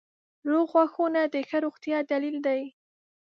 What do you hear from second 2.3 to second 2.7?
دی.